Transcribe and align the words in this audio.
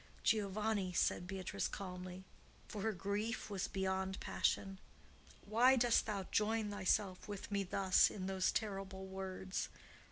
"Giovanni," 0.23 0.93
said 0.93 1.27
Beatrice, 1.27 1.67
calmly, 1.67 2.23
for 2.67 2.81
her 2.81 2.91
grief 2.91 3.51
was 3.51 3.67
beyond 3.67 4.19
passion, 4.19 4.79
"why 5.45 5.75
dost 5.75 6.07
thou 6.07 6.23
join 6.31 6.71
thyself 6.71 7.27
with 7.27 7.51
me 7.51 7.61
thus 7.63 8.09
in 8.09 8.25
those 8.25 8.51
terrible 8.51 9.05
words? 9.05 9.69